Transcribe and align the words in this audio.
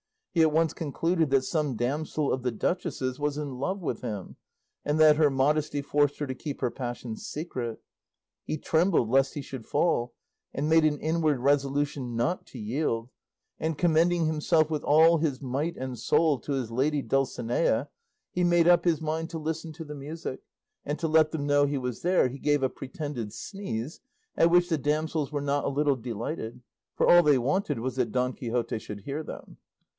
He 0.33 0.41
at 0.41 0.51
once 0.51 0.73
concluded 0.73 1.29
that 1.29 1.43
some 1.43 1.75
damsel 1.75 2.31
of 2.31 2.41
the 2.41 2.53
duchess's 2.53 3.19
was 3.19 3.37
in 3.37 3.59
love 3.59 3.81
with 3.81 4.01
him, 4.01 4.37
and 4.83 4.99
that 4.99 5.17
her 5.17 5.29
modesty 5.29 5.81
forced 5.81 6.17
her 6.19 6.25
to 6.25 6.33
keep 6.33 6.61
her 6.61 6.71
passion 6.71 7.17
secret. 7.17 7.79
He 8.45 8.57
trembled 8.57 9.09
lest 9.09 9.33
he 9.35 9.41
should 9.41 9.65
fall, 9.67 10.13
and 10.53 10.69
made 10.69 10.85
an 10.85 10.97
inward 10.99 11.39
resolution 11.39 12.15
not 12.15 12.47
to 12.47 12.57
yield; 12.57 13.09
and 13.59 13.77
commending 13.77 14.25
himself 14.25 14.71
with 14.71 14.83
all 14.83 15.17
his 15.17 15.39
might 15.41 15.75
and 15.77 15.99
soul 15.99 16.39
to 16.39 16.53
his 16.53 16.71
lady 16.71 17.03
Dulcinea 17.03 17.89
he 18.31 18.43
made 18.45 18.69
up 18.69 18.85
his 18.85 19.01
mind 19.01 19.29
to 19.31 19.37
listen 19.37 19.73
to 19.73 19.83
the 19.85 19.93
music; 19.93 20.39
and 20.85 20.97
to 20.97 21.09
let 21.09 21.29
them 21.31 21.45
know 21.45 21.65
he 21.65 21.77
was 21.77 22.01
there 22.03 22.29
he 22.29 22.39
gave 22.39 22.63
a 22.63 22.69
pretended 22.69 23.33
sneeze, 23.33 23.99
at 24.37 24.49
which 24.49 24.69
the 24.69 24.79
damsels 24.79 25.31
were 25.31 25.41
not 25.41 25.65
a 25.65 25.69
little 25.69 25.97
delighted, 25.97 26.61
for 26.95 27.07
all 27.07 27.21
they 27.21 27.37
wanted 27.37 27.79
was 27.79 27.97
that 27.97 28.13
Don 28.13 28.33
Quixote 28.33 28.79
should 28.79 29.01
hear 29.01 29.21
them. 29.23 29.57